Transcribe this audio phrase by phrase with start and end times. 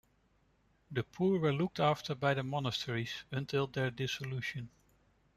[0.89, 4.71] The poor were looked after by the monasteries, until their dissolution.